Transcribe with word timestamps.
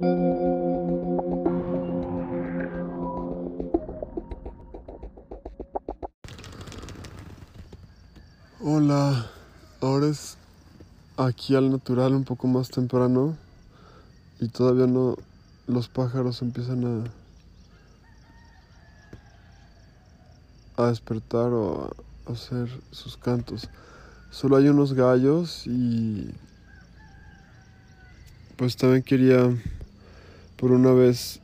Hola, 0.00 0.10
ahora 9.80 10.06
es 10.06 10.36
aquí 11.16 11.56
al 11.56 11.72
natural 11.72 12.14
un 12.14 12.22
poco 12.22 12.46
más 12.46 12.68
temprano 12.68 13.36
y 14.38 14.46
todavía 14.46 14.86
no 14.86 15.16
los 15.66 15.88
pájaros 15.88 16.42
empiezan 16.42 16.84
a 20.76 20.84
a 20.84 20.90
despertar 20.90 21.52
o 21.52 21.90
a 22.24 22.32
hacer 22.32 22.68
sus 22.92 23.16
cantos. 23.16 23.68
Solo 24.30 24.58
hay 24.58 24.68
unos 24.68 24.92
gallos 24.92 25.66
y 25.66 26.30
pues 28.56 28.76
también 28.76 29.02
quería 29.02 29.50
por 30.58 30.72
una 30.72 30.92
vez 30.92 31.40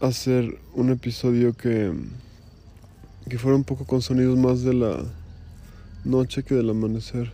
hacer 0.00 0.58
un 0.74 0.90
episodio 0.90 1.56
que 1.56 1.92
que 3.28 3.38
fuera 3.38 3.56
un 3.56 3.64
poco 3.64 3.84
con 3.84 4.02
sonidos 4.02 4.38
más 4.38 4.62
de 4.62 4.74
la 4.74 4.98
noche 6.04 6.42
que 6.44 6.54
del 6.54 6.70
amanecer. 6.70 7.32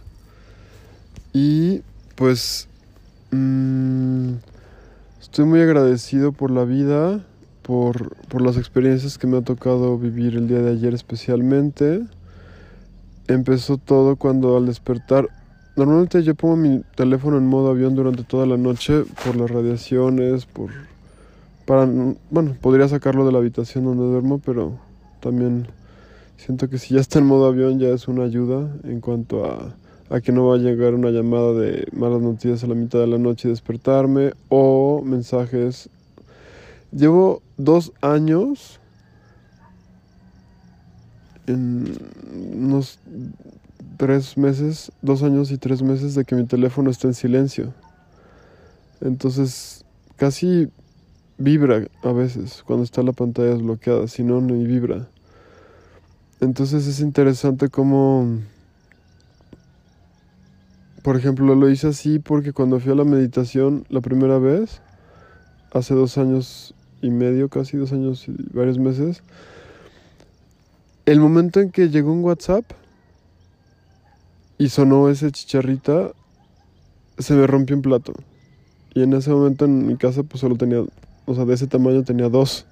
Y 1.32 1.82
pues 2.14 2.68
mmm, 3.30 4.34
estoy 5.20 5.44
muy 5.44 5.60
agradecido 5.60 6.32
por 6.32 6.50
la 6.50 6.64
vida, 6.64 7.24
por, 7.62 8.16
por 8.28 8.42
las 8.42 8.56
experiencias 8.56 9.18
que 9.18 9.26
me 9.26 9.38
ha 9.38 9.42
tocado 9.42 9.98
vivir 9.98 10.34
el 10.34 10.48
día 10.48 10.60
de 10.60 10.70
ayer 10.72 10.94
especialmente. 10.94 12.02
Empezó 13.28 13.76
todo 13.76 14.16
cuando 14.16 14.56
al 14.56 14.66
despertar, 14.66 15.28
normalmente 15.76 16.22
yo 16.22 16.34
pongo 16.34 16.56
mi 16.56 16.82
teléfono 16.94 17.38
en 17.38 17.46
modo 17.46 17.70
avión 17.70 17.94
durante 17.94 18.24
toda 18.24 18.46
la 18.46 18.56
noche 18.56 19.04
por 19.24 19.36
las 19.36 19.50
radiaciones, 19.50 20.46
por 20.46 20.70
para 21.66 21.88
bueno, 22.30 22.56
podría 22.60 22.88
sacarlo 22.88 23.24
de 23.24 23.32
la 23.32 23.38
habitación 23.38 23.84
donde 23.84 24.04
duermo, 24.04 24.40
pero 24.44 24.78
también 25.20 25.68
Siento 26.44 26.68
que 26.68 26.76
si 26.76 26.94
ya 26.94 27.00
está 27.00 27.20
en 27.20 27.26
modo 27.26 27.46
avión 27.46 27.78
ya 27.78 27.90
es 27.90 28.08
una 28.08 28.24
ayuda 28.24 28.68
en 28.82 29.00
cuanto 29.00 29.44
a, 29.44 29.76
a 30.10 30.20
que 30.20 30.32
no 30.32 30.46
va 30.48 30.56
a 30.56 30.58
llegar 30.58 30.92
una 30.92 31.10
llamada 31.10 31.52
de 31.52 31.86
malas 31.92 32.20
noticias 32.20 32.64
a 32.64 32.66
la 32.66 32.74
mitad 32.74 32.98
de 32.98 33.06
la 33.06 33.18
noche 33.18 33.46
y 33.46 33.52
despertarme 33.52 34.32
o 34.48 35.02
mensajes. 35.04 35.88
Llevo 36.90 37.42
dos 37.58 37.92
años 38.00 38.80
en 41.46 41.96
unos 42.56 42.98
tres 44.02 44.36
meses, 44.36 44.90
dos 45.00 45.22
años 45.22 45.52
y 45.52 45.58
tres 45.58 45.80
meses 45.80 46.16
de 46.16 46.24
que 46.24 46.34
mi 46.34 46.44
teléfono 46.44 46.90
está 46.90 47.06
en 47.06 47.14
silencio. 47.14 47.72
Entonces 49.00 49.84
casi 50.16 50.70
vibra 51.38 51.86
a 52.02 52.10
veces 52.10 52.64
cuando 52.66 52.82
está 52.82 53.04
la 53.04 53.12
pantalla 53.12 53.50
desbloqueada, 53.50 54.08
si 54.08 54.24
no, 54.24 54.40
ni 54.40 54.66
vibra. 54.66 55.06
Entonces 56.40 56.88
es 56.88 56.98
interesante 56.98 57.68
cómo, 57.68 58.40
por 61.04 61.16
ejemplo, 61.16 61.54
lo 61.54 61.70
hice 61.70 61.86
así 61.86 62.18
porque 62.18 62.52
cuando 62.52 62.80
fui 62.80 62.90
a 62.90 62.96
la 62.96 63.04
meditación 63.04 63.84
la 63.88 64.00
primera 64.00 64.38
vez, 64.38 64.80
hace 65.72 65.94
dos 65.94 66.18
años 66.18 66.74
y 67.02 67.10
medio, 67.10 67.48
casi 67.48 67.76
dos 67.76 67.92
años 67.92 68.26
y 68.26 68.34
varios 68.52 68.80
meses, 68.80 69.22
el 71.06 71.20
momento 71.20 71.60
en 71.60 71.70
que 71.70 71.88
llegó 71.88 72.12
un 72.12 72.24
WhatsApp 72.24 72.64
y 74.62 74.68
sonó 74.68 75.08
ese 75.08 75.32
chicharrita, 75.32 76.12
se 77.18 77.34
me 77.34 77.48
rompió 77.48 77.74
un 77.74 77.82
plato. 77.82 78.12
Y 78.94 79.02
en 79.02 79.12
ese 79.12 79.30
momento 79.30 79.64
en 79.64 79.88
mi 79.88 79.96
casa 79.96 80.22
pues 80.22 80.40
solo 80.40 80.54
tenía, 80.54 80.84
o 81.26 81.34
sea, 81.34 81.44
de 81.44 81.54
ese 81.54 81.66
tamaño 81.66 82.04
tenía 82.04 82.28
dos. 82.28 82.64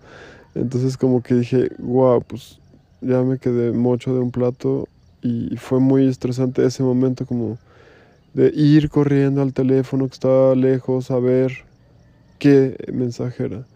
Entonces 0.54 0.96
como 0.96 1.20
que 1.20 1.34
dije, 1.34 1.68
wow, 1.78 2.22
pues 2.22 2.60
ya 3.00 3.22
me 3.22 3.38
quedé 3.38 3.72
mocho 3.72 4.14
de 4.14 4.20
un 4.20 4.30
plato 4.30 4.86
y 5.20 5.56
fue 5.56 5.80
muy 5.80 6.06
estresante 6.06 6.64
ese 6.64 6.84
momento 6.84 7.26
como 7.26 7.58
de 8.34 8.52
ir 8.54 8.88
corriendo 8.88 9.42
al 9.42 9.52
teléfono 9.52 10.06
que 10.06 10.14
estaba 10.14 10.54
lejos 10.54 11.10
a 11.10 11.18
ver 11.18 11.64
qué 12.38 12.76
mensaje 12.92 13.46
era. 13.46 13.66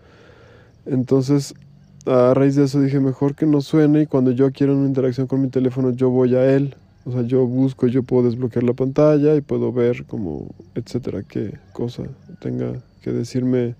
Entonces, 0.87 1.53
a 2.07 2.33
raíz 2.33 2.55
de 2.55 2.67
eso 2.67 2.81
dije, 2.81 3.01
mejor 3.01 3.35
que 3.35 3.47
no 3.47 3.61
suene 3.61 4.03
y 4.03 4.07
cuando 4.07 4.31
yo 4.31 4.53
quiero 4.53 4.77
una 4.77 4.87
interacción 4.87 5.27
con 5.27 5.43
mi 5.43 5.49
teléfono 5.49 5.91
yo 5.91 6.11
voy 6.11 6.37
a 6.37 6.55
él. 6.55 6.77
O 7.07 7.13
sea, 7.13 7.23
yo 7.23 7.47
busco, 7.47 7.87
yo 7.87 8.03
puedo 8.03 8.25
desbloquear 8.25 8.65
la 8.65 8.73
pantalla 8.73 9.35
y 9.35 9.43
puedo 9.43 9.73
ver 9.73 10.07
como, 10.07 10.55
etcétera, 10.75 11.23
qué 11.23 11.59
cosa 11.73 12.05
tenga 12.41 12.81
que 13.03 13.13
decirme 13.13 13.75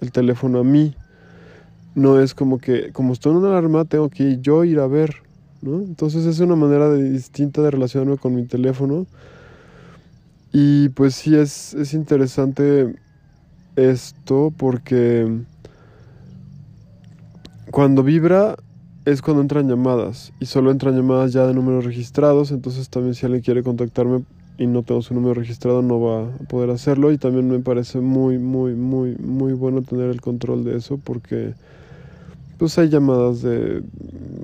el 0.00 0.12
teléfono 0.12 0.58
a 0.58 0.64
mí. 0.64 0.94
No 1.94 2.20
es 2.20 2.34
como 2.34 2.58
que, 2.58 2.92
como 2.92 3.12
estoy 3.14 3.32
en 3.32 3.38
una 3.38 3.48
alarma, 3.48 3.86
tengo 3.86 4.10
que 4.10 4.38
yo 4.40 4.64
ir 4.64 4.78
a 4.78 4.86
ver, 4.86 5.14
¿no? 5.62 5.78
Entonces 5.78 6.26
es 6.26 6.38
una 6.40 6.56
manera 6.56 6.92
distinta 6.92 7.62
de 7.62 7.70
relacionarme 7.70 8.18
con 8.18 8.34
mi 8.34 8.44
teléfono. 8.44 9.06
Y 10.52 10.90
pues 10.90 11.14
sí, 11.14 11.34
es, 11.34 11.72
es 11.74 11.94
interesante 11.94 12.94
esto 13.76 14.52
porque 14.56 15.44
cuando 17.70 18.02
vibra 18.02 18.56
es 19.04 19.22
cuando 19.22 19.42
entran 19.42 19.68
llamadas 19.68 20.32
y 20.40 20.46
solo 20.46 20.70
entran 20.70 20.96
llamadas 20.96 21.32
ya 21.32 21.46
de 21.46 21.54
números 21.54 21.84
registrados, 21.84 22.50
entonces 22.50 22.88
también 22.88 23.14
si 23.14 23.26
alguien 23.26 23.42
quiere 23.42 23.62
contactarme 23.62 24.24
y 24.56 24.66
no 24.66 24.82
tengo 24.82 25.02
su 25.02 25.14
número 25.14 25.34
registrado 25.34 25.82
no 25.82 26.00
va 26.00 26.26
a 26.26 26.38
poder 26.48 26.70
hacerlo 26.70 27.10
y 27.10 27.18
también 27.18 27.48
me 27.50 27.58
parece 27.58 28.00
muy 28.00 28.38
muy 28.38 28.74
muy 28.74 29.16
muy 29.16 29.52
bueno 29.52 29.82
tener 29.82 30.10
el 30.10 30.20
control 30.20 30.62
de 30.64 30.76
eso 30.76 30.98
porque 31.02 31.54
pues 32.58 32.78
hay 32.78 32.88
llamadas 32.88 33.42
de 33.42 33.82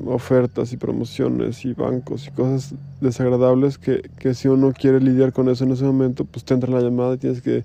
ofertas 0.06 0.72
y 0.72 0.77
promociones 0.77 1.65
y 1.65 1.75
bancos 1.75 2.27
y 2.27 2.31
cosas 2.32 2.75
desagradables 3.00 3.78
que, 3.78 4.10
que 4.19 4.34
si 4.34 4.48
uno 4.48 4.72
quiere 4.72 5.00
lidiar 5.00 5.32
con 5.32 5.48
eso 5.48 5.65
en 5.65 5.71
ese 5.71 5.84
momento, 5.84 6.25
pues 6.25 6.44
te 6.44 6.54
entra 6.54 6.71
la 6.71 6.81
llamada 6.81 7.15
y 7.15 7.19
tienes 7.19 7.41
que 7.41 7.65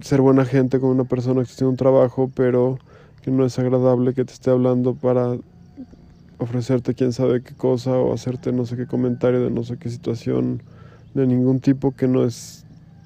ser 0.00 0.20
buena 0.20 0.44
gente 0.44 0.78
con 0.78 0.90
una 0.90 1.04
persona 1.04 1.42
que 1.42 1.52
tiene 1.54 1.70
un 1.70 1.76
trabajo, 1.76 2.30
pero 2.34 2.78
que 3.22 3.30
no 3.30 3.44
es 3.44 3.58
agradable 3.58 4.14
que 4.14 4.24
te 4.24 4.32
esté 4.32 4.50
hablando 4.50 4.94
para 4.94 5.36
ofrecerte 6.42 6.94
quién 6.94 7.12
sabe 7.12 7.42
qué 7.42 7.54
cosa 7.54 7.92
o 7.92 8.12
hacerte 8.12 8.52
no 8.52 8.66
sé 8.66 8.76
qué 8.76 8.86
comentario 8.86 9.42
de 9.42 9.50
no 9.50 9.64
sé 9.64 9.76
qué 9.78 9.88
situación 9.88 10.62
de 11.14 11.26
ningún 11.26 11.60
tipo 11.60 11.92
que 11.92 12.08
no 12.08 12.24
es 12.24 12.64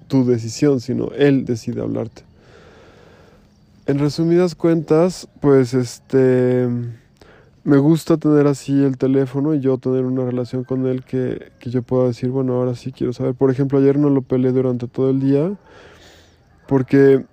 tu 0.08 0.24
decisión, 0.24 0.80
sino 0.80 1.10
él 1.16 1.44
decide 1.44 1.80
hablarte. 1.80 2.22
En 3.86 3.98
resumidas 3.98 4.54
cuentas, 4.54 5.28
pues 5.40 5.74
este 5.74 6.68
me 7.64 7.78
gusta 7.78 8.16
tener 8.16 8.46
así 8.46 8.84
el 8.84 8.96
teléfono 8.96 9.54
y 9.54 9.60
yo 9.60 9.78
tener 9.78 10.04
una 10.04 10.24
relación 10.24 10.62
con 10.62 10.86
él 10.86 11.02
que, 11.02 11.50
que, 11.58 11.70
yo 11.70 11.82
pueda 11.82 12.06
decir, 12.06 12.30
bueno, 12.30 12.54
ahora 12.54 12.76
sí 12.76 12.92
quiero 12.92 13.12
saber. 13.12 13.34
Por 13.34 13.50
ejemplo, 13.50 13.80
ayer 13.80 13.98
no 13.98 14.08
lo 14.08 14.22
peleé 14.22 14.52
durante 14.52 14.86
todo 14.86 15.10
el 15.10 15.18
día 15.18 15.52
porque 16.68 17.24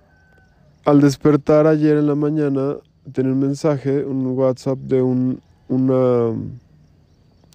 al 0.84 1.00
despertar 1.00 1.66
ayer 1.66 1.96
en 1.96 2.06
la 2.06 2.14
mañana 2.14 2.76
tenía 3.12 3.32
un 3.32 3.40
mensaje, 3.40 4.04
un 4.04 4.26
WhatsApp 4.26 4.78
de 4.78 5.02
un, 5.02 5.40
una 5.68 6.34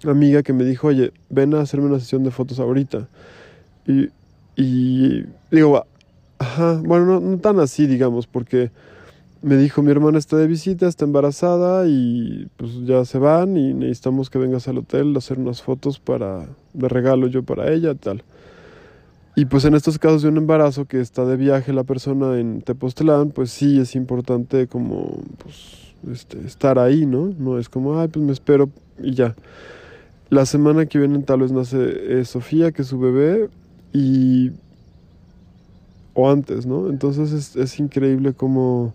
amiga 0.06 0.44
que 0.44 0.54
me 0.54 0.64
dijo, 0.64 0.88
oye, 0.88 1.12
ven 1.30 1.54
a 1.54 1.62
hacerme 1.62 1.88
una 1.88 2.00
sesión 2.00 2.24
de 2.24 2.32
fotos 2.32 2.60
ahorita. 2.60 3.08
Y, 3.86 4.10
y 4.56 5.26
digo, 5.52 5.86
ajá, 6.38 6.82
bueno, 6.84 7.06
no, 7.06 7.20
no 7.20 7.38
tan 7.40 7.60
así, 7.60 7.88
digamos, 7.88 8.28
porque 8.28 8.72
me 9.42 9.56
dijo 9.56 9.82
mi 9.82 9.92
hermana 9.92 10.18
está 10.18 10.36
de 10.38 10.48
visita, 10.48 10.88
está 10.88 11.06
embarazada 11.06 11.88
y 11.88 12.50
pues 12.58 12.86
ya 12.86 13.06
se 13.06 13.20
van 13.20 13.56
y 13.56 13.74
necesitamos 13.74 14.30
que 14.30 14.38
vengas 14.38 14.68
al 14.68 14.80
hotel 14.80 15.16
a 15.16 15.20
hacer 15.20 15.40
unas 15.40 15.62
fotos 15.62 16.00
para 16.00 16.48
de 16.74 16.88
regalo 16.90 17.28
yo 17.28 17.44
para 17.44 17.72
ella 17.72 17.96
tal. 17.96 18.24
Y 19.36 19.46
pues 19.46 19.64
en 19.64 19.76
estos 19.76 20.00
casos 20.00 20.24
de 20.24 20.28
un 20.28 20.38
embarazo 20.38 20.86
que 20.86 21.00
está 21.00 21.24
de 21.26 21.38
viaje 21.38 21.72
la 21.72 21.86
persona 21.86 22.38
en 22.40 22.62
Tepoztlán, 22.62 23.32
pues 23.32 23.52
sí 23.52 23.80
es 23.80 23.96
importante 23.96 24.68
como 24.68 25.22
pues 25.38 25.89
este, 26.12 26.46
estar 26.46 26.80
ahí, 26.80 27.06
¿no? 27.06 27.34
No 27.38 27.60
es 27.60 27.70
como, 27.70 28.00
ay, 28.00 28.08
pues 28.08 28.24
me 28.24 28.32
espero 28.32 28.70
y 29.02 29.14
ya. 29.14 29.36
La 30.30 30.46
semana 30.46 30.86
que 30.86 31.00
viene 31.00 31.20
tal 31.20 31.42
vez 31.42 31.52
nace 31.52 32.20
eh, 32.20 32.26
Sofía, 32.26 32.72
que 32.72 32.84
es 32.84 32.88
su 32.88 33.00
bebé, 33.00 33.50
y... 33.94 34.52
o 36.14 36.30
antes, 36.30 36.66
¿no? 36.66 36.90
Entonces 36.90 37.56
es, 37.56 37.80
increíble 37.80 38.34
como 38.34 38.94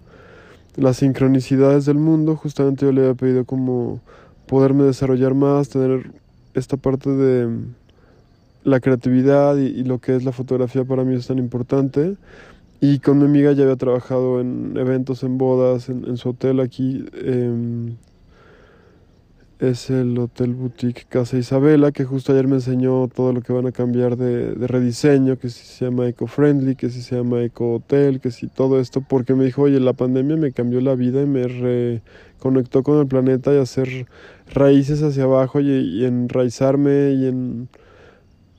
las 0.77 0.99
sincronicidades 0.99 1.87
del 1.87 1.99
mundo, 1.99 2.37
justamente 2.37 2.87
yo 2.87 2.93
le 2.93 3.03
había 3.03 3.15
pedido 3.15 3.45
como 3.45 4.00
poderme 4.47 4.85
desarrollar 4.85 5.35
más, 5.35 5.69
tener 5.69 6.11
esta 6.55 6.77
parte 6.77 7.11
de 7.11 7.49
la 8.62 8.81
creatividad 8.81 9.57
y, 9.57 9.85
lo 9.85 9.99
que 9.99 10.17
es 10.17 10.25
la 10.25 10.33
fotografía 10.33 10.85
para 10.85 11.05
mí 11.05 11.15
es 11.15 11.27
tan 11.27 11.39
importante. 11.39 12.17
Y 12.87 12.99
con 12.99 13.17
mi 13.17 13.25
amiga 13.25 13.53
ya 13.53 13.63
había 13.63 13.77
trabajado 13.77 14.43
en 14.43 14.77
eventos, 14.77 15.23
en 15.23 15.39
bodas, 15.39 15.89
en, 15.89 16.19
su 16.19 16.29
hotel 16.29 16.61
aquí. 16.61 17.03
Em, 17.15 17.97
es 19.59 19.89
el 19.89 20.19
Hotel 20.19 20.53
Boutique 20.53 21.07
Casa 21.09 21.39
Isabela, 21.39 21.93
que 21.93 22.05
justo 22.05 22.33
ayer 22.33 22.47
me 22.47 22.57
enseñó 22.57 23.09
todo 23.09 23.33
lo 23.33 23.41
que 23.41 23.55
van 23.55 23.67
a 23.67 23.73
cambiar 23.73 24.19
de, 24.19 24.53
rediseño, 24.67 25.39
que 25.39 25.49
si 25.49 25.65
se 25.65 25.87
llama 25.87 26.09
Eco 26.09 26.27
Friendly, 26.27 26.77
que 26.77 26.91
si 26.91 27.01
se 27.01 27.17
llama 27.17 27.41
Eco 27.43 27.77
Hotel, 27.77 28.21
que 28.21 28.31
si 28.31 28.49
todo 28.49 28.79
esto, 28.79 29.01
porque 29.01 29.35
me 29.35 29.47
dijo, 29.47 29.63
oye, 29.63 29.81
la 29.81 29.95
pandemia 29.95 30.37
me 30.37 30.53
cambió 30.53 30.83
la 30.83 30.95
vida 30.95 31.23
y 31.23 31.27
me 31.27 31.49
reconectó 31.49 32.83
con 32.83 32.99
el 32.99 33.07
planeta 33.07 33.55
y 33.55 33.61
hacer 33.61 34.09
raíces 34.53 35.03
hacia 35.03 35.25
abajo 35.25 35.59
y, 35.59 36.05
enraizarme 36.05 37.13
y 37.13 37.29
en, 37.29 37.69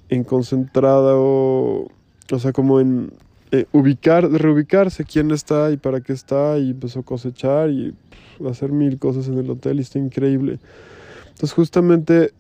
en 0.10 0.24
concentrada 0.24 1.14
o, 1.16 1.90
o 2.32 2.40
sea, 2.40 2.54
como 2.54 2.80
en 2.80 3.12
eh, 3.60 3.68
ubicar, 3.72 4.30
reubicarse 4.30 5.04
quién 5.04 5.32
está 5.32 5.72
y 5.72 5.78
para 5.78 6.02
qué 6.02 6.14
está 6.14 6.58
y 6.58 6.72
empezó 6.72 7.00
a 7.00 7.04
cosechar 7.04 7.70
y 7.70 7.96
hacer 8.50 8.72
mil 8.72 8.98
cosas 9.00 9.28
en 9.28 9.38
el 9.38 9.50
hotel 9.50 9.78
y 9.78 9.82
está 9.82 10.00
increíble. 10.00 10.60
Entonces 11.30 11.54
justamente 11.54 12.32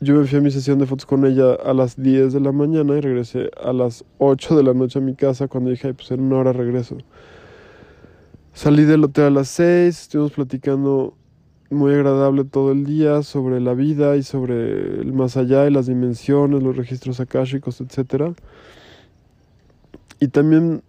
yo 0.00 0.14
me 0.14 0.26
fui 0.26 0.38
a 0.38 0.40
mi 0.40 0.50
sesión 0.50 0.78
de 0.78 0.86
fotos 0.86 1.04
con 1.04 1.26
ella 1.26 1.54
a 1.54 1.74
las 1.74 2.00
10 2.00 2.32
de 2.32 2.40
la 2.40 2.52
mañana 2.52 2.96
y 2.96 3.00
regresé 3.00 3.50
a 3.62 3.72
las 3.72 4.04
8 4.18 4.56
de 4.56 4.62
la 4.62 4.72
noche 4.72 4.98
a 4.98 5.02
mi 5.02 5.14
casa 5.14 5.46
cuando 5.46 5.70
dije, 5.70 5.92
pues 5.92 6.10
en 6.10 6.20
una 6.20 6.36
hora 6.38 6.52
regreso. 6.52 6.96
Salí 8.54 8.84
del 8.84 9.04
hotel 9.04 9.24
a 9.24 9.30
las 9.30 9.48
6, 9.48 10.00
estuvimos 10.00 10.32
platicando 10.32 11.14
muy 11.70 11.92
agradable 11.92 12.44
todo 12.44 12.72
el 12.72 12.84
día 12.84 13.22
sobre 13.22 13.60
la 13.60 13.74
vida 13.74 14.16
y 14.16 14.22
sobre 14.22 15.00
el 15.00 15.12
más 15.12 15.36
allá 15.36 15.66
y 15.66 15.70
las 15.70 15.86
dimensiones, 15.86 16.62
los 16.62 16.76
registros 16.76 17.20
akáshicos, 17.20 17.80
etc. 17.80 18.34
Y 20.20 20.28
también, 20.28 20.82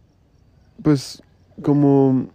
pues, 0.83 1.24
como 1.62 2.28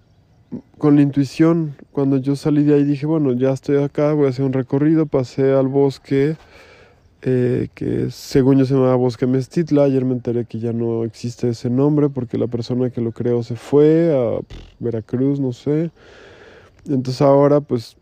con 0.79 0.97
la 0.97 1.03
intuición, 1.03 1.77
cuando 1.93 2.17
yo 2.17 2.37
salí 2.37 2.65
de 2.65 2.75
ahí 2.75 2.85
dije, 2.85 3.07
bueno, 3.07 3.33
ya 3.33 3.51
estoy 3.51 3.83
acá, 3.83 4.13
voy 4.15 4.27
a 4.27 4.31
hacer 4.31 4.45
un 4.45 4.53
recorrido, 4.53 5.07
pasé 5.07 5.53
al 5.53 5.69
bosque, 5.69 6.37
eh, 7.23 7.69
que 7.75 8.11
según 8.11 8.59
yo 8.59 8.65
se 8.65 8.75
llamaba 8.75 8.95
Bosque 8.95 9.27
Mestitla, 9.27 9.85
ayer 9.85 10.05
me 10.05 10.13
enteré 10.13 10.45
que 10.45 10.59
ya 10.59 10.73
no 10.73 11.05
existe 11.05 11.49
ese 11.49 11.69
nombre 11.71 12.09
porque 12.09 12.39
la 12.39 12.47
persona 12.47 12.91
que 12.91 13.01
lo 13.01 13.13
creó 13.13 13.43
se 13.43 13.57
fue 13.57 14.15
a 14.15 14.39
Veracruz, 14.79 15.41
no 15.41 15.53
sé. 15.53 15.91
Entonces 16.87 17.21
ahora 17.21 17.61
pues 17.61 17.97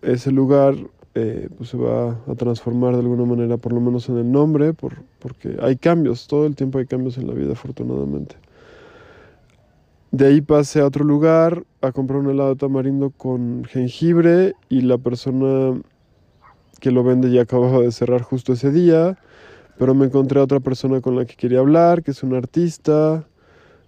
ese 0.00 0.32
lugar 0.32 0.74
eh, 1.14 1.48
pues 1.56 1.70
se 1.70 1.76
va 1.76 2.18
a 2.26 2.34
transformar 2.34 2.94
de 2.94 3.00
alguna 3.00 3.24
manera, 3.24 3.56
por 3.56 3.72
lo 3.72 3.80
menos 3.80 4.08
en 4.08 4.18
el 4.18 4.30
nombre, 4.32 4.72
por, 4.72 4.94
porque 5.20 5.56
hay 5.60 5.76
cambios, 5.76 6.26
todo 6.26 6.46
el 6.46 6.56
tiempo 6.56 6.78
hay 6.78 6.86
cambios 6.86 7.18
en 7.18 7.28
la 7.28 7.34
vida 7.34 7.52
afortunadamente. 7.52 8.36
De 10.10 10.26
ahí 10.26 10.40
pasé 10.40 10.80
a 10.80 10.86
otro 10.86 11.04
lugar 11.04 11.64
a 11.80 11.92
comprar 11.92 12.20
un 12.20 12.30
helado 12.30 12.50
de 12.50 12.56
tamarindo 12.56 13.10
con 13.10 13.64
jengibre 13.64 14.54
y 14.68 14.80
la 14.82 14.98
persona 14.98 15.80
que 16.80 16.90
lo 16.90 17.02
vende 17.02 17.30
ya 17.30 17.42
acababa 17.42 17.80
de 17.80 17.92
cerrar 17.92 18.22
justo 18.22 18.52
ese 18.52 18.70
día, 18.70 19.18
pero 19.78 19.94
me 19.94 20.06
encontré 20.06 20.40
a 20.40 20.44
otra 20.44 20.60
persona 20.60 21.00
con 21.00 21.16
la 21.16 21.24
que 21.24 21.34
quería 21.34 21.60
hablar, 21.60 22.02
que 22.02 22.10
es 22.10 22.22
una 22.22 22.38
artista, 22.38 23.24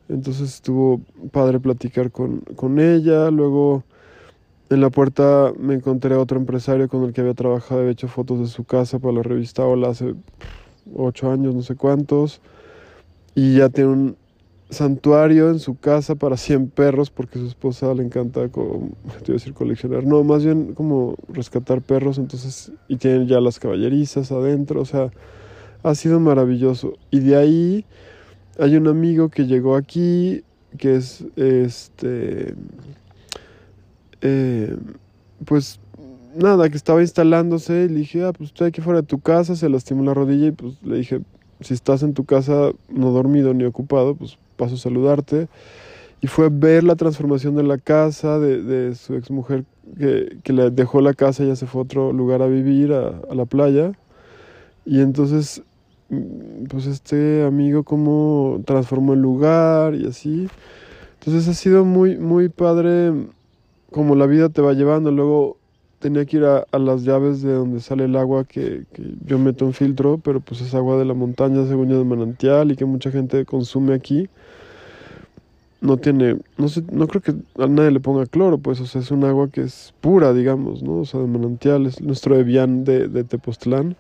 entonces 0.08 0.54
estuvo 0.54 1.00
padre 1.32 1.58
platicar 1.58 2.10
con, 2.10 2.40
con 2.54 2.78
ella, 2.78 3.30
luego 3.30 3.84
en 4.68 4.80
la 4.80 4.90
puerta 4.90 5.52
me 5.58 5.74
encontré 5.74 6.14
a 6.14 6.18
otro 6.18 6.38
empresario 6.38 6.88
con 6.88 7.04
el 7.04 7.12
que 7.12 7.20
había 7.20 7.34
trabajado, 7.34 7.80
había 7.80 7.92
hecho 7.92 8.08
fotos 8.08 8.40
de 8.40 8.46
su 8.46 8.64
casa 8.64 8.98
para 8.98 9.14
la 9.14 9.22
revista 9.22 9.64
Hola 9.64 9.88
hace 9.88 10.14
ocho 10.94 11.30
años, 11.30 11.54
no 11.54 11.62
sé 11.62 11.74
cuántos, 11.76 12.40
y 13.34 13.58
ya 13.58 13.68
tiene 13.68 13.90
un 13.90 14.16
santuario 14.70 15.50
en 15.50 15.60
su 15.60 15.78
casa 15.78 16.16
para 16.16 16.36
100 16.36 16.70
perros 16.70 17.10
porque 17.10 17.38
su 17.38 17.46
esposa 17.46 17.94
le 17.94 18.02
encanta, 18.02 18.48
como, 18.48 18.90
te 19.24 19.32
decir 19.32 19.54
coleccionar, 19.54 20.04
no, 20.04 20.24
más 20.24 20.44
bien 20.44 20.74
como 20.74 21.16
rescatar 21.28 21.82
perros, 21.82 22.18
entonces, 22.18 22.72
y 22.88 22.96
tienen 22.96 23.28
ya 23.28 23.40
las 23.40 23.60
caballerizas 23.60 24.32
adentro, 24.32 24.80
o 24.80 24.84
sea, 24.84 25.10
ha 25.82 25.94
sido 25.94 26.18
maravilloso. 26.18 26.94
Y 27.10 27.20
de 27.20 27.36
ahí 27.36 27.84
hay 28.58 28.76
un 28.76 28.88
amigo 28.88 29.28
que 29.28 29.46
llegó 29.46 29.76
aquí, 29.76 30.42
que 30.78 30.96
es, 30.96 31.24
este, 31.36 32.54
eh, 34.20 34.76
pues, 35.44 35.80
nada, 36.34 36.68
que 36.68 36.76
estaba 36.76 37.00
instalándose, 37.00 37.84
y 37.84 37.88
le 37.88 38.00
dije, 38.00 38.24
ah, 38.24 38.32
pues 38.32 38.50
estoy 38.50 38.68
aquí 38.68 38.80
fuera 38.80 39.00
de 39.00 39.06
tu 39.06 39.20
casa, 39.20 39.56
se 39.56 39.68
lastimó 39.68 40.04
la 40.04 40.14
rodilla, 40.14 40.48
y 40.48 40.52
pues 40.52 40.74
le 40.82 40.96
dije, 40.96 41.20
si 41.60 41.74
estás 41.74 42.02
en 42.02 42.14
tu 42.14 42.24
casa 42.24 42.70
no 42.88 43.10
dormido 43.12 43.54
ni 43.54 43.64
ocupado, 43.64 44.14
pues 44.14 44.38
paso 44.56 44.74
a 44.74 44.78
saludarte. 44.78 45.48
Y 46.20 46.28
fue 46.28 46.48
ver 46.50 46.82
la 46.82 46.96
transformación 46.96 47.56
de 47.56 47.62
la 47.62 47.78
casa, 47.78 48.38
de, 48.38 48.62
de 48.62 48.94
su 48.94 49.14
exmujer 49.14 49.64
que, 49.98 50.38
que 50.42 50.52
le 50.52 50.70
dejó 50.70 51.00
la 51.00 51.14
casa 51.14 51.44
y 51.44 51.48
ya 51.48 51.56
se 51.56 51.66
fue 51.66 51.80
a 51.80 51.84
otro 51.84 52.12
lugar 52.12 52.42
a 52.42 52.46
vivir, 52.46 52.92
a, 52.92 53.20
a 53.30 53.34
la 53.34 53.44
playa. 53.44 53.92
Y 54.84 55.00
entonces, 55.00 55.62
mm, 56.08 56.64
pues 56.68 56.86
este 56.86 57.44
amigo 57.44 57.84
como 57.84 58.62
transformó 58.64 59.12
el 59.14 59.20
lugar 59.20 59.94
y 59.94 60.06
así. 60.06 60.48
Entonces 61.20 61.48
ha 61.48 61.54
sido 61.54 61.84
muy, 61.84 62.16
muy 62.18 62.48
padre 62.48 63.12
como 63.90 64.14
la 64.14 64.26
vida 64.26 64.48
te 64.48 64.62
va 64.62 64.72
llevando. 64.72 65.10
Luego 65.10 65.58
tenía 65.98 66.24
que 66.24 66.36
ir 66.38 66.44
a, 66.44 66.66
las 66.78 67.04
llaves 67.04 67.42
de 67.42 67.52
donde 67.52 67.80
sale 67.80 68.04
el 68.04 68.16
agua 68.16 68.44
que, 68.44 68.84
yo 69.24 69.38
meto 69.38 69.64
un 69.64 69.72
filtro, 69.72 70.18
pero 70.18 70.40
pues 70.40 70.60
es 70.60 70.74
agua 70.74 70.98
de 70.98 71.04
la 71.04 71.14
montaña, 71.14 71.66
según 71.66 71.88
yo, 71.88 71.98
de 71.98 72.04
manantial 72.04 72.70
y 72.70 72.76
que 72.76 72.84
mucha 72.84 73.10
gente 73.10 73.44
consume 73.44 73.94
aquí. 73.94 74.28
No 75.80 75.98
tiene, 75.98 76.38
no 76.56 76.68
sé, 76.68 76.82
no 76.90 77.06
creo 77.06 77.22
que 77.22 77.34
a 77.62 77.66
nadie 77.66 77.90
le 77.90 78.00
ponga 78.00 78.26
cloro, 78.26 78.58
pues, 78.58 78.80
o 78.80 78.86
sea, 78.86 79.00
es 79.00 79.10
un 79.10 79.24
agua 79.24 79.50
que 79.50 79.60
es 79.60 79.94
pura, 80.00 80.32
digamos, 80.32 80.82
¿no? 80.82 81.00
O 81.00 81.04
sea, 81.04 81.20
de 81.20 81.26
manantial, 81.26 81.86
es 81.86 82.00
nuestro 82.00 82.34
Evian 82.36 82.84
de, 82.84 83.08
de 83.08 83.24
Tepoztlán. 83.24 83.96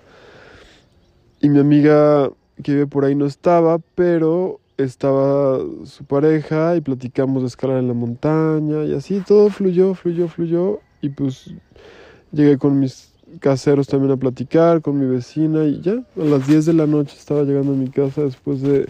Y 1.40 1.48
mi 1.48 1.58
amiga 1.58 2.30
que 2.62 2.72
vive 2.72 2.86
por 2.86 3.04
ahí 3.04 3.14
no 3.14 3.26
estaba, 3.26 3.78
pero 3.94 4.58
estaba 4.78 5.58
su 5.84 6.04
pareja 6.04 6.76
y 6.76 6.80
platicamos 6.80 7.42
de 7.42 7.48
escalar 7.48 7.78
en 7.78 7.88
la 7.88 7.94
montaña 7.94 8.84
y 8.84 8.94
así 8.94 9.22
todo 9.26 9.50
fluyó, 9.50 9.94
fluyó, 9.94 10.28
fluyó 10.28 10.80
y 11.00 11.08
pues 11.08 11.50
llegué 12.32 12.58
con 12.58 12.78
mis 12.78 13.12
caseros 13.40 13.86
también 13.86 14.12
a 14.12 14.16
platicar, 14.16 14.82
con 14.82 14.98
mi 14.98 15.06
vecina 15.06 15.64
y 15.64 15.80
ya 15.80 15.92
a 15.92 16.24
las 16.24 16.46
10 16.46 16.66
de 16.66 16.72
la 16.74 16.86
noche 16.86 17.16
estaba 17.18 17.42
llegando 17.42 17.72
a 17.72 17.76
mi 17.76 17.88
casa 17.88 18.22
después 18.22 18.62
de, 18.62 18.86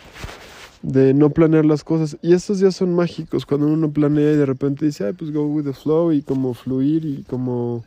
de 0.82 1.14
no 1.14 1.30
planear 1.30 1.64
las 1.64 1.84
cosas. 1.84 2.16
Y 2.22 2.34
estos 2.34 2.60
días 2.60 2.76
son 2.76 2.94
mágicos, 2.94 3.46
cuando 3.46 3.66
uno 3.66 3.76
no 3.76 3.90
planea 3.90 4.32
y 4.32 4.36
de 4.36 4.46
repente 4.46 4.86
dice, 4.86 5.06
ay, 5.06 5.12
pues 5.12 5.32
go 5.32 5.46
with 5.46 5.64
the 5.64 5.72
flow 5.72 6.12
y 6.12 6.22
como 6.22 6.54
fluir 6.54 7.04
y 7.04 7.24
como 7.24 7.84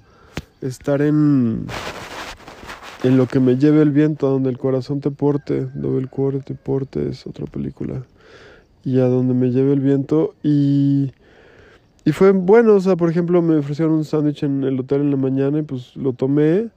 estar 0.62 1.02
en, 1.02 1.68
en 3.04 3.18
lo 3.18 3.28
que 3.28 3.40
me 3.40 3.58
lleve 3.58 3.82
el 3.82 3.92
viento, 3.92 4.28
a 4.28 4.32
donde 4.32 4.50
el 4.50 4.58
corazón 4.58 5.00
te 5.00 5.12
porte, 5.12 5.68
donde 5.74 6.00
el 6.00 6.10
cuore 6.10 6.40
te 6.40 6.56
porte, 6.56 7.10
es 7.10 7.26
otra 7.26 7.46
película. 7.46 8.04
Y 8.84 9.00
a 9.00 9.06
donde 9.06 9.34
me 9.34 9.52
lleve 9.52 9.74
el 9.74 9.80
viento 9.80 10.36
y 10.44 11.12
y 12.06 12.12
fue 12.12 12.32
bueno, 12.32 12.76
o 12.76 12.80
sea, 12.80 12.96
por 12.96 13.10
ejemplo, 13.10 13.42
me 13.42 13.58
ofrecieron 13.58 13.94
un 13.94 14.06
sándwich 14.06 14.44
en 14.44 14.64
el 14.64 14.80
hotel 14.80 15.02
en 15.02 15.12
la 15.12 15.18
mañana 15.18 15.60
y 15.60 15.62
pues 15.64 15.96
lo 15.96 16.14
tomé 16.14 16.70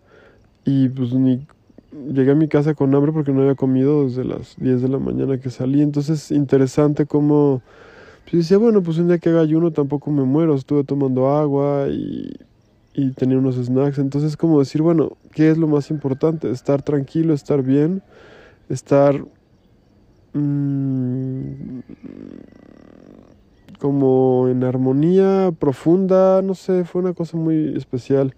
y 0.64 0.88
pues 0.90 1.14
ni 1.14 1.46
llegué 2.12 2.32
a 2.32 2.34
mi 2.34 2.48
casa 2.48 2.74
con 2.74 2.94
hambre 2.94 3.12
porque 3.12 3.32
no 3.32 3.42
había 3.42 3.54
comido 3.54 4.04
desde 4.04 4.24
las 4.24 4.56
10 4.58 4.82
de 4.82 4.88
la 4.88 4.98
mañana 4.98 5.38
que 5.38 5.50
salí. 5.50 5.80
Entonces, 5.80 6.30
interesante 6.30 7.06
cómo 7.06 7.62
pues 8.24 8.42
decía, 8.44 8.58
bueno, 8.58 8.82
pues 8.82 8.98
un 8.98 9.08
día 9.08 9.18
que 9.18 9.30
haga 9.30 9.40
ayuno 9.40 9.70
tampoco 9.72 10.10
me 10.10 10.24
muero, 10.24 10.54
estuve 10.54 10.84
tomando 10.84 11.28
agua 11.28 11.88
y, 11.88 12.32
y 12.94 13.12
tenía 13.12 13.38
unos 13.38 13.56
snacks. 13.56 13.98
Entonces, 13.98 14.36
como 14.36 14.58
decir, 14.58 14.82
bueno, 14.82 15.16
¿qué 15.32 15.50
es 15.50 15.58
lo 15.58 15.66
más 15.66 15.90
importante? 15.90 16.50
Estar 16.50 16.82
tranquilo, 16.82 17.34
estar 17.34 17.62
bien, 17.62 18.02
estar... 18.68 19.24
Mmm, 20.34 21.80
como 23.82 24.46
en 24.48 24.62
armonía 24.62 25.52
profunda, 25.58 26.40
no 26.40 26.54
sé, 26.54 26.84
fue 26.84 27.02
una 27.02 27.14
cosa 27.14 27.36
muy 27.36 27.76
especial. 27.76 28.32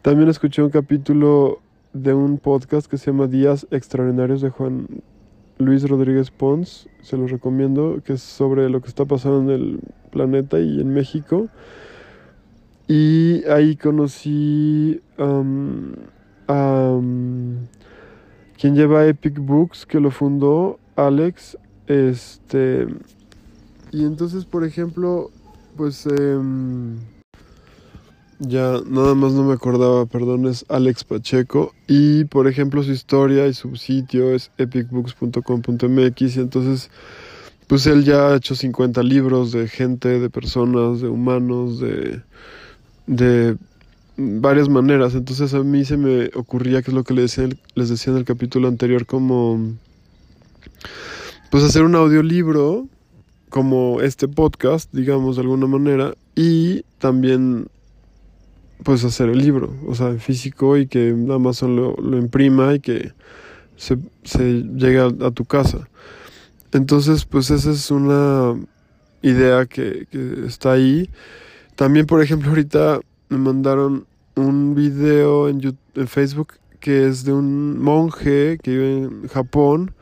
También 0.00 0.28
escuché 0.28 0.62
un 0.62 0.70
capítulo 0.70 1.58
de 1.92 2.14
un 2.14 2.38
podcast 2.38 2.88
que 2.88 2.96
se 2.96 3.10
llama 3.10 3.26
Días 3.26 3.66
Extraordinarios 3.72 4.40
de 4.40 4.50
Juan 4.50 4.86
Luis 5.58 5.88
Rodríguez 5.88 6.30
Pons, 6.30 6.88
se 7.02 7.16
los 7.16 7.32
recomiendo, 7.32 8.00
que 8.04 8.12
es 8.12 8.22
sobre 8.22 8.70
lo 8.70 8.80
que 8.80 8.88
está 8.88 9.06
pasando 9.06 9.52
en 9.52 9.60
el 9.60 9.80
planeta 10.12 10.60
y 10.60 10.80
en 10.80 10.94
México. 10.94 11.48
Y 12.90 13.44
ahí 13.44 13.76
conocí 13.76 15.00
a 16.48 17.00
quien 18.58 18.74
lleva 18.74 19.06
Epic 19.06 19.38
Books, 19.38 19.86
que 19.86 20.00
lo 20.00 20.10
fundó, 20.10 20.80
Alex. 20.96 21.56
Este 21.86 22.88
y 23.92 24.04
entonces, 24.04 24.44
por 24.44 24.64
ejemplo, 24.64 25.30
pues 25.76 26.04
em, 26.06 26.96
ya 28.40 28.80
nada 28.84 29.14
más 29.14 29.34
no 29.34 29.44
me 29.44 29.54
acordaba, 29.54 30.06
perdón, 30.06 30.46
es 30.46 30.64
Alex 30.68 31.04
Pacheco. 31.04 31.72
Y 31.86 32.24
por 32.24 32.48
ejemplo, 32.48 32.82
su 32.82 32.90
historia 32.90 33.46
y 33.46 33.54
su 33.54 33.76
sitio 33.76 34.34
es 34.34 34.50
epicbooks.com.mx. 34.58 36.36
Y 36.36 36.40
entonces, 36.40 36.90
pues 37.68 37.86
él 37.86 38.02
ya 38.02 38.30
ha 38.30 38.36
hecho 38.36 38.56
50 38.56 39.00
libros 39.04 39.52
de 39.52 39.68
gente, 39.68 40.18
de 40.18 40.28
personas, 40.28 41.00
de 41.00 41.08
humanos, 41.08 41.78
de, 41.78 42.22
de 43.10 43.56
varias 44.16 44.68
maneras. 44.68 45.14
Entonces 45.14 45.52
a 45.52 45.62
mí 45.62 45.84
se 45.84 45.96
me 45.96 46.30
ocurría, 46.34 46.80
que 46.80 46.90
es 46.90 46.94
lo 46.94 47.04
que 47.04 47.14
les 47.14 47.36
decía, 47.36 47.56
les 47.74 48.06
en 48.06 48.16
el 48.16 48.24
capítulo 48.24 48.68
anterior, 48.68 49.04
como 49.04 49.74
pues 51.50 51.64
hacer 51.64 51.82
un 51.82 51.96
audiolibro 51.96 52.86
como 53.48 54.00
este 54.00 54.28
podcast, 54.28 54.92
digamos 54.92 55.36
de 55.36 55.42
alguna 55.42 55.66
manera, 55.66 56.14
y 56.36 56.82
también 56.98 57.66
pues 58.84 59.04
hacer 59.04 59.28
el 59.28 59.38
libro, 59.38 59.74
o 59.86 59.94
sea, 59.96 60.08
en 60.08 60.20
físico 60.20 60.78
y 60.78 60.86
que 60.86 61.10
Amazon 61.10 61.74
lo, 61.74 61.96
lo 61.96 62.16
imprima 62.16 62.74
y 62.74 62.80
que 62.80 63.12
se, 63.76 63.98
se 64.22 64.62
llegue 64.62 65.00
a, 65.00 65.30
tu 65.32 65.44
casa. 65.44 65.88
Entonces, 66.72 67.24
pues 67.24 67.50
esa 67.50 67.72
es 67.72 67.90
una 67.90 68.54
idea 69.22 69.66
que, 69.66 70.06
que 70.10 70.46
está 70.46 70.72
ahí. 70.72 71.10
También, 71.80 72.04
por 72.04 72.20
ejemplo, 72.20 72.50
ahorita 72.50 73.00
me 73.30 73.38
mandaron 73.38 74.06
un 74.36 74.74
video 74.74 75.48
en, 75.48 75.78
Facebook 76.08 76.48
que 76.78 77.08
es 77.08 77.24
de 77.24 77.32
un 77.32 77.78
monje 77.78 78.58
que 78.62 78.70
vive 78.72 78.96
en 78.98 79.28
Japón 79.28 79.94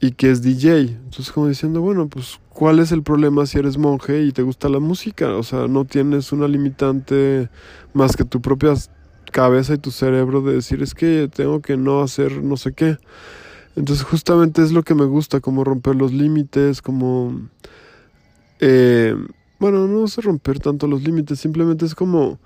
y 0.00 0.12
que 0.12 0.30
es 0.30 0.42
DJ. 0.42 0.82
Entonces 0.82 1.32
como 1.32 1.48
diciendo, 1.48 1.80
bueno, 1.80 2.06
pues 2.06 2.38
¿cuál 2.50 2.78
es 2.78 2.92
el 2.92 3.02
problema 3.02 3.46
si 3.46 3.58
eres 3.58 3.78
monje 3.78 4.22
y 4.22 4.30
te 4.30 4.42
gusta 4.42 4.68
la 4.68 4.78
música? 4.78 5.34
O 5.34 5.42
sea, 5.42 5.66
no 5.66 5.84
tienes 5.86 6.30
una 6.30 6.46
limitante 6.46 7.48
más 7.94 8.16
que 8.16 8.24
tu 8.24 8.40
propia 8.40 8.72
cabeza 9.32 9.74
y 9.74 9.78
tu 9.78 9.90
cerebro 9.90 10.40
de 10.40 10.52
decir 10.52 10.84
es 10.84 10.94
que 10.94 11.28
tengo 11.34 11.60
que 11.62 11.76
no 11.76 12.02
hacer 12.02 12.44
no 12.44 12.56
sé 12.56 12.74
qué. 12.74 12.96
Entonces 13.74 14.04
justamente 14.04 14.62
es 14.62 14.70
lo 14.70 14.84
que 14.84 14.94
me 14.94 15.06
gusta, 15.06 15.40
como 15.40 15.64
romper 15.64 15.96
los 15.96 16.12
límites, 16.12 16.80
como... 16.80 17.48
Eh, 18.60 19.16
bueno, 19.62 19.86
no 19.86 20.08
sé 20.08 20.20
romper 20.22 20.58
tanto 20.58 20.88
los 20.88 21.04
límites, 21.04 21.38
simplemente 21.38 21.84
es 21.84 21.94
como 21.94 22.40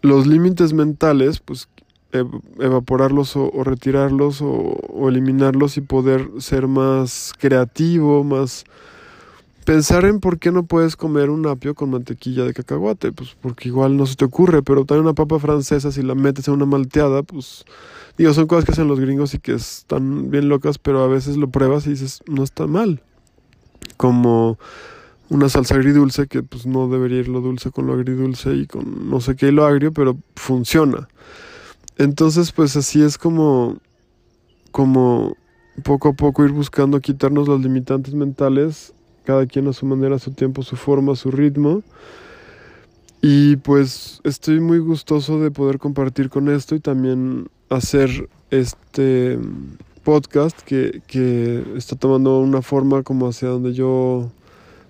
los 0.00 0.28
límites 0.28 0.72
mentales, 0.72 1.40
pues 1.40 1.68
evaporarlos 2.12 3.34
o, 3.34 3.50
retirarlos 3.64 4.38
o, 4.42 5.08
eliminarlos 5.08 5.76
y 5.76 5.80
poder 5.80 6.30
ser 6.38 6.68
más 6.68 7.32
creativo, 7.36 8.22
más 8.22 8.64
pensar 9.64 10.04
en 10.04 10.20
por 10.20 10.38
qué 10.38 10.52
no 10.52 10.62
puedes 10.62 10.94
comer 10.94 11.30
un 11.30 11.48
apio 11.48 11.74
con 11.74 11.90
mantequilla 11.90 12.44
de 12.44 12.54
cacahuate, 12.54 13.10
pues 13.10 13.36
porque 13.40 13.68
igual 13.68 13.96
no 13.96 14.06
se 14.06 14.14
te 14.14 14.24
ocurre, 14.24 14.62
pero 14.62 14.84
también 14.84 15.06
una 15.06 15.14
papa 15.14 15.40
francesa 15.40 15.90
si 15.90 16.02
la 16.02 16.14
metes 16.14 16.46
en 16.46 16.54
una 16.54 16.66
malteada, 16.66 17.24
pues 17.24 17.64
digo, 18.16 18.32
son 18.34 18.46
cosas 18.46 18.64
que 18.64 18.70
hacen 18.70 18.86
los 18.86 19.00
gringos 19.00 19.34
y 19.34 19.40
que 19.40 19.54
están 19.54 20.30
bien 20.30 20.48
locas, 20.48 20.78
pero 20.78 21.02
a 21.02 21.08
veces 21.08 21.36
lo 21.36 21.50
pruebas 21.50 21.88
y 21.88 21.90
dices, 21.90 22.22
no 22.28 22.44
está 22.44 22.68
mal. 22.68 23.02
Como 23.96 24.58
una 25.28 25.48
salsa 25.48 25.74
agridulce 25.74 26.26
que 26.26 26.42
pues 26.42 26.66
no 26.66 26.88
debería 26.88 27.18
ir 27.18 27.28
lo 27.28 27.40
dulce 27.40 27.70
con 27.70 27.86
lo 27.86 27.94
agridulce 27.94 28.54
y 28.54 28.66
con 28.66 29.10
no 29.10 29.20
sé 29.20 29.36
qué 29.36 29.48
y 29.48 29.52
lo 29.52 29.64
agrio, 29.66 29.92
pero 29.92 30.16
funciona. 30.36 31.08
Entonces, 31.98 32.52
pues 32.52 32.76
así 32.76 33.02
es 33.02 33.16
como, 33.16 33.78
como 34.70 35.36
poco 35.82 36.10
a 36.10 36.12
poco 36.12 36.44
ir 36.44 36.52
buscando 36.52 37.00
quitarnos 37.00 37.48
los 37.48 37.60
limitantes 37.60 38.14
mentales, 38.14 38.92
cada 39.24 39.46
quien 39.46 39.66
a 39.68 39.72
su 39.72 39.86
manera, 39.86 40.16
a 40.16 40.18
su 40.18 40.32
tiempo, 40.32 40.62
su 40.62 40.76
forma, 40.76 41.16
su 41.16 41.30
ritmo. 41.30 41.82
Y 43.22 43.56
pues 43.56 44.20
estoy 44.24 44.60
muy 44.60 44.78
gustoso 44.78 45.40
de 45.40 45.50
poder 45.50 45.78
compartir 45.78 46.28
con 46.28 46.48
esto 46.48 46.74
y 46.74 46.80
también 46.80 47.48
hacer 47.70 48.28
este 48.50 49.38
podcast 50.04 50.60
que, 50.62 51.02
que 51.08 51.64
está 51.76 51.96
tomando 51.96 52.38
una 52.38 52.62
forma 52.62 53.02
como 53.02 53.26
hacia 53.26 53.48
donde 53.48 53.72
yo 53.72 54.30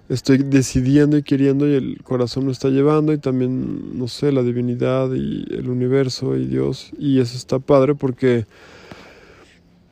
estoy 0.08 0.38
decidiendo 0.38 1.16
y 1.16 1.22
queriendo 1.22 1.68
y 1.68 1.74
el 1.74 2.02
corazón 2.02 2.46
me 2.46 2.52
está 2.52 2.68
llevando 2.68 3.12
y 3.12 3.18
también, 3.18 3.98
no 3.98 4.08
sé, 4.08 4.32
la 4.32 4.42
divinidad 4.42 5.12
y 5.12 5.44
el 5.50 5.68
universo 5.68 6.36
y 6.36 6.46
Dios. 6.46 6.90
Y 6.98 7.20
eso 7.20 7.36
está 7.36 7.58
padre 7.58 7.94
porque 7.94 8.46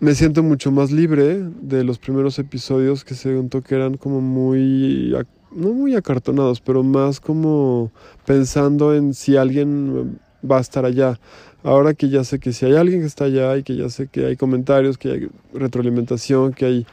me 0.01 0.15
siento 0.15 0.43
mucho 0.43 0.71
más 0.71 0.93
libre 0.93 1.43
de 1.61 1.85
los 1.85 1.99
primeros 1.99 2.39
episodios 2.39 3.05
que 3.05 3.15
se 3.15 3.35
juntó 3.35 3.63
que 3.63 3.75
eran 3.75 3.97
como 3.97 4.21
muy, 4.21 5.15
no 5.53 5.73
muy 5.73 5.97
acartonados, 5.97 6.61
pero 6.61 6.83
más 6.83 7.21
como 7.21 7.91
pensando 8.27 8.95
en 8.95 9.15
si 9.15 9.37
alguien 9.37 10.21
va 10.49 10.59
a 10.59 10.61
estar 10.61 10.85
allá. 10.85 11.19
Ahora 11.63 11.95
que 11.95 12.11
ya 12.11 12.23
sé 12.25 12.39
que 12.39 12.53
si 12.53 12.67
hay 12.67 12.75
alguien 12.75 13.01
que 13.01 13.07
está 13.07 13.25
allá 13.25 13.57
y 13.57 13.63
que 13.63 13.77
ya 13.77 13.89
sé 13.89 14.09
que 14.09 14.27
hay 14.27 14.37
comentarios, 14.37 14.99
que 14.99 15.11
hay 15.11 15.29
retroalimentación, 15.55 16.53
que 16.53 16.67
hay 16.67 16.87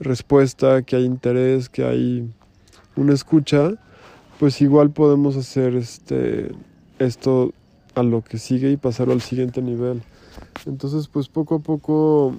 respuesta, 0.00 0.82
que 0.82 0.96
hay 0.96 1.04
interés, 1.04 1.68
que 1.68 1.84
hay 1.84 2.30
una 2.96 3.12
escucha, 3.12 3.72
pues 4.38 4.60
igual 4.60 4.90
podemos 4.90 5.36
hacer 5.36 5.74
este 5.74 6.50
esto 6.98 7.52
a 7.94 8.02
lo 8.02 8.22
que 8.22 8.38
sigue 8.38 8.70
y 8.70 8.76
pasarlo 8.76 9.12
al 9.12 9.20
siguiente 9.20 9.62
nivel. 9.62 10.02
Entonces, 10.66 11.08
pues 11.08 11.28
poco 11.28 11.56
a 11.56 11.58
poco 11.60 12.34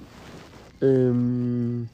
em, 0.80 1.86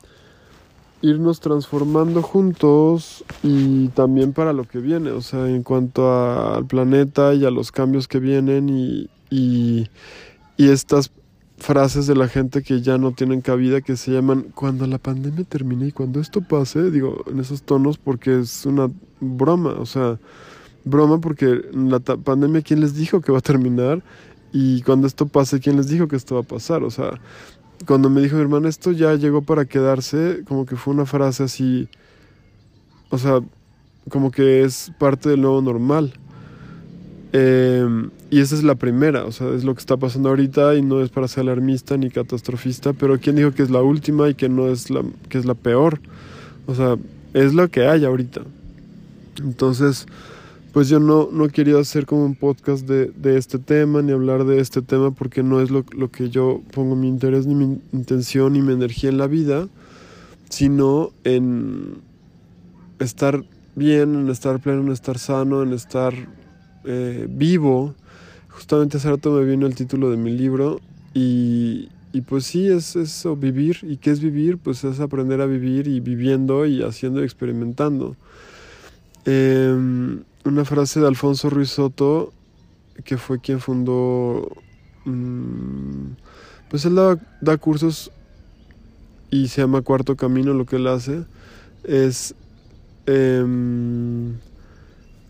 irnos 1.00 1.40
transformando 1.40 2.22
juntos 2.22 3.24
y 3.42 3.88
también 3.88 4.32
para 4.32 4.52
lo 4.52 4.64
que 4.64 4.78
viene, 4.78 5.10
o 5.10 5.20
sea, 5.20 5.48
en 5.48 5.62
cuanto 5.62 6.12
al 6.54 6.66
planeta 6.66 7.34
y 7.34 7.44
a 7.44 7.50
los 7.50 7.72
cambios 7.72 8.08
que 8.08 8.18
vienen 8.18 8.68
y, 8.68 9.08
y, 9.30 9.88
y 10.56 10.68
estas 10.70 11.10
frases 11.62 12.06
de 12.06 12.14
la 12.14 12.28
gente 12.28 12.62
que 12.62 12.82
ya 12.82 12.98
no 12.98 13.12
tienen 13.12 13.40
cabida 13.40 13.80
que 13.80 13.96
se 13.96 14.10
llaman 14.10 14.46
cuando 14.54 14.86
la 14.86 14.98
pandemia 14.98 15.44
termine 15.44 15.86
y 15.86 15.92
cuando 15.92 16.20
esto 16.20 16.40
pase, 16.42 16.90
digo, 16.90 17.24
en 17.30 17.38
esos 17.38 17.62
tonos 17.62 17.98
porque 17.98 18.40
es 18.40 18.66
una 18.66 18.90
broma, 19.20 19.70
o 19.78 19.86
sea, 19.86 20.18
broma 20.84 21.20
porque 21.20 21.62
la 21.72 22.00
pandemia 22.00 22.62
quién 22.62 22.80
les 22.80 22.94
dijo 22.94 23.20
que 23.20 23.32
va 23.32 23.38
a 23.38 23.42
terminar 23.42 24.02
y 24.52 24.82
cuando 24.82 25.06
esto 25.06 25.26
pase 25.26 25.60
quién 25.60 25.76
les 25.76 25.88
dijo 25.88 26.08
que 26.08 26.16
esto 26.16 26.34
va 26.34 26.40
a 26.42 26.44
pasar, 26.44 26.82
o 26.82 26.90
sea, 26.90 27.20
cuando 27.86 28.10
me 28.10 28.20
dijo 28.20 28.36
mi 28.36 28.42
hermana 28.42 28.68
esto 28.68 28.92
ya 28.92 29.14
llegó 29.14 29.42
para 29.42 29.64
quedarse, 29.64 30.42
como 30.46 30.66
que 30.66 30.76
fue 30.76 30.92
una 30.92 31.06
frase 31.06 31.44
así, 31.44 31.88
o 33.08 33.18
sea, 33.18 33.40
como 34.08 34.30
que 34.30 34.64
es 34.64 34.92
parte 34.98 35.28
del 35.28 35.42
nuevo 35.42 35.62
normal. 35.62 36.14
Eh, 37.34 38.10
y 38.30 38.40
esa 38.40 38.54
es 38.54 38.62
la 38.62 38.74
primera, 38.74 39.24
o 39.24 39.32
sea, 39.32 39.48
es 39.54 39.64
lo 39.64 39.74
que 39.74 39.80
está 39.80 39.96
pasando 39.96 40.28
ahorita 40.28 40.74
y 40.74 40.82
no 40.82 41.00
es 41.00 41.08
para 41.08 41.28
ser 41.28 41.42
alarmista 41.42 41.96
ni 41.96 42.10
catastrofista, 42.10 42.92
pero 42.92 43.18
¿quién 43.18 43.36
dijo 43.36 43.52
que 43.52 43.62
es 43.62 43.70
la 43.70 43.80
última 43.80 44.28
y 44.28 44.34
que 44.34 44.50
no 44.50 44.68
es 44.68 44.90
la, 44.90 45.02
que 45.30 45.38
es 45.38 45.46
la 45.46 45.54
peor? 45.54 46.00
O 46.66 46.74
sea, 46.74 46.96
es 47.32 47.54
lo 47.54 47.68
que 47.68 47.86
hay 47.86 48.04
ahorita. 48.04 48.42
Entonces, 49.42 50.06
pues 50.72 50.88
yo 50.88 51.00
no, 51.00 51.30
no 51.32 51.48
quería 51.48 51.78
hacer 51.78 52.04
como 52.04 52.24
un 52.24 52.34
podcast 52.34 52.86
de, 52.86 53.06
de 53.16 53.38
este 53.38 53.58
tema 53.58 54.02
ni 54.02 54.12
hablar 54.12 54.44
de 54.44 54.60
este 54.60 54.82
tema 54.82 55.10
porque 55.10 55.42
no 55.42 55.60
es 55.60 55.70
lo, 55.70 55.84
lo 55.96 56.10
que 56.10 56.28
yo 56.28 56.60
pongo 56.72 56.96
mi 56.96 57.08
interés 57.08 57.46
ni 57.46 57.54
mi 57.54 57.80
intención 57.92 58.52
ni 58.52 58.60
mi 58.60 58.74
energía 58.74 59.08
en 59.08 59.18
la 59.18 59.26
vida, 59.26 59.68
sino 60.50 61.12
en 61.24 61.96
estar 62.98 63.42
bien, 63.74 64.14
en 64.14 64.28
estar 64.28 64.60
pleno, 64.60 64.82
en 64.82 64.92
estar 64.92 65.18
sano, 65.18 65.62
en 65.62 65.72
estar 65.72 66.14
eh, 66.84 67.26
vivo. 67.28 67.94
Justamente 68.48 68.96
hace 68.96 69.10
rato 69.10 69.32
me 69.32 69.44
vino 69.44 69.66
el 69.66 69.74
título 69.74 70.10
de 70.10 70.16
mi 70.16 70.30
libro 70.30 70.80
y, 71.14 71.88
pues 72.26 72.44
sí, 72.44 72.68
es 72.68 72.96
eso, 72.96 73.36
vivir. 73.36 73.78
¿Y 73.82 73.96
qué 73.96 74.10
es 74.10 74.20
vivir? 74.20 74.58
Pues 74.58 74.84
es 74.84 75.00
aprender 75.00 75.40
a 75.40 75.46
vivir 75.46 75.88
y 75.88 76.00
viviendo 76.00 76.66
y 76.66 76.82
haciendo 76.82 77.20
y 77.20 77.24
experimentando. 77.24 78.16
Em, 79.24 80.22
una 80.44 80.64
frase 80.64 81.00
de 81.00 81.06
Alfonso 81.06 81.48
Ruiz 81.50 81.70
Soto, 81.70 82.32
que 83.04 83.16
fue 83.16 83.40
quien 83.40 83.60
fundó, 83.60 84.48
mm, 85.04 86.12
pues 86.68 86.84
él 86.84 86.96
da, 86.96 87.56
cursos 87.58 88.10
y 89.30 89.48
se 89.48 89.62
llama 89.62 89.82
Cuarto 89.82 90.16
Camino, 90.16 90.52
lo 90.52 90.66
que 90.66 90.76
él 90.76 90.86
hace, 90.86 91.24
es... 91.84 92.34
Em, 93.06 94.34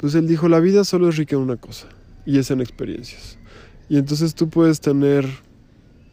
entonces 0.02 0.20
él 0.20 0.26
dijo, 0.26 0.48
la 0.48 0.58
vida 0.58 0.82
solo 0.82 1.08
es 1.08 1.16
rica 1.16 1.36
en 1.36 1.42
una 1.42 1.56
cosa, 1.58 1.86
y 2.26 2.38
es 2.40 2.50
en 2.50 2.60
experiencias. 2.60 3.38
Y 3.88 3.98
entonces 3.98 4.34
tú 4.34 4.48
puedes 4.48 4.80
tener 4.80 5.28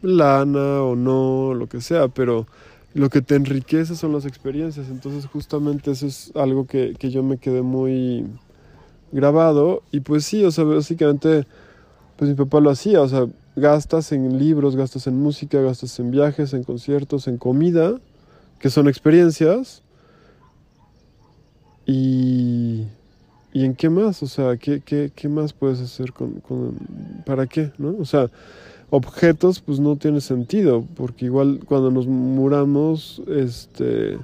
lana 0.00 0.82
o 0.82 0.94
no, 0.94 1.54
lo 1.54 1.68
que 1.68 1.80
sea, 1.80 2.06
pero 2.06 2.46
lo 2.94 3.10
que 3.10 3.20
te 3.20 3.34
enriquece 3.34 3.96
son 3.96 4.12
las 4.12 4.26
experiencias. 4.26 4.88
Entonces 4.90 5.26
justamente 5.26 5.90
eso 5.90 6.06
es 6.06 6.30
algo 6.36 6.68
que, 6.68 6.94
que 7.00 7.10
yo 7.10 7.24
me 7.24 7.38
quedé 7.38 7.62
muy 7.62 8.26
grabado. 9.10 9.82
Y 9.90 9.98
pues 9.98 10.24
sí, 10.24 10.44
o 10.44 10.52
sea, 10.52 10.62
básicamente, 10.62 11.44
pues 12.16 12.30
mi 12.30 12.36
papá 12.36 12.60
lo 12.60 12.70
hacía, 12.70 13.02
o 13.02 13.08
sea, 13.08 13.26
gastas 13.56 14.12
en 14.12 14.38
libros, 14.38 14.76
gastas 14.76 15.08
en 15.08 15.18
música, 15.18 15.60
gastas 15.60 15.98
en 15.98 16.12
viajes, 16.12 16.54
en 16.54 16.62
conciertos, 16.62 17.26
en 17.26 17.38
comida, 17.38 17.98
que 18.60 18.70
son 18.70 18.88
experiencias. 18.88 19.82
Y 21.86 22.39
¿Y 23.52 23.64
en 23.64 23.74
qué 23.74 23.90
más? 23.90 24.22
O 24.22 24.26
sea, 24.26 24.56
¿qué, 24.56 24.80
qué, 24.80 25.10
qué 25.14 25.28
más 25.28 25.52
puedes 25.52 25.80
hacer 25.80 26.12
con, 26.12 26.40
con, 26.40 26.76
¿Para 27.26 27.46
qué? 27.46 27.72
¿No? 27.78 27.96
O 27.98 28.04
sea, 28.04 28.30
objetos 28.90 29.60
pues 29.60 29.80
no 29.80 29.96
tiene 29.96 30.20
sentido, 30.20 30.84
porque 30.96 31.26
igual 31.26 31.60
cuando 31.64 31.90
nos 31.90 32.06
muramos, 32.06 33.22
este, 33.28 34.18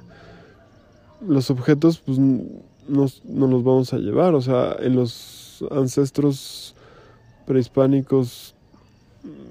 los 1.25 1.49
objetos 1.49 1.99
pues 1.99 2.19
nos, 2.19 3.23
no 3.25 3.47
los 3.47 3.63
vamos 3.63 3.93
a 3.93 3.97
llevar, 3.97 4.35
o 4.35 4.41
sea, 4.41 4.75
en 4.79 4.95
los 4.95 5.63
ancestros 5.71 6.75
prehispánicos 7.45 8.55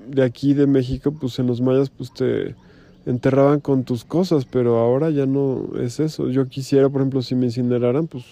de 0.08 0.22
aquí 0.22 0.54
de 0.54 0.66
México, 0.66 1.12
pues 1.12 1.38
en 1.38 1.46
los 1.46 1.60
mayas 1.60 1.90
pues 1.90 2.12
te 2.12 2.54
enterraban 3.06 3.60
con 3.60 3.84
tus 3.84 4.04
cosas, 4.04 4.44
pero 4.44 4.78
ahora 4.78 5.10
ya 5.10 5.26
no 5.26 5.70
es 5.80 6.00
eso. 6.00 6.28
Yo 6.28 6.48
quisiera, 6.48 6.88
por 6.88 7.00
ejemplo, 7.00 7.22
si 7.22 7.34
me 7.34 7.46
incineraran, 7.46 8.06
pues 8.06 8.24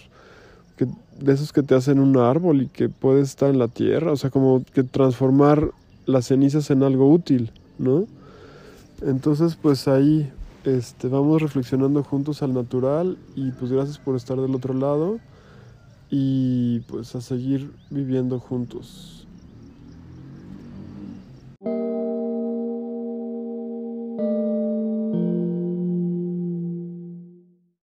que 0.77 0.87
de 1.21 1.33
esos 1.33 1.53
que 1.53 1.63
te 1.63 1.75
hacen 1.75 2.01
un 2.01 2.17
árbol 2.17 2.63
y 2.63 2.67
que 2.69 2.89
puedes 2.89 3.29
estar 3.29 3.51
en 3.51 3.59
la 3.59 3.69
tierra, 3.69 4.13
o 4.13 4.17
sea, 4.17 4.31
como 4.31 4.65
que 4.73 4.83
transformar 4.83 5.71
las 6.07 6.27
cenizas 6.27 6.71
en 6.71 6.83
algo 6.83 7.11
útil, 7.11 7.53
¿no? 7.79 8.07
Entonces, 9.03 9.57
pues 9.61 9.89
ahí 9.89 10.31
este, 10.65 11.09
vamos 11.09 11.43
reflexionando 11.43 12.03
juntos 12.03 12.43
al 12.43 12.55
natural 12.55 13.19
y 13.37 13.51
pues 13.53 13.71
gracias 13.71 13.99
por 13.99 14.17
estar 14.17 14.41
del 14.41 14.55
otro 14.55 14.73
lado 14.75 15.19
y 16.11 16.81
pues 16.81 17.15
a 17.15 17.21
seguir 17.21 17.71
viviendo 17.91 18.41
juntos. 18.41 19.14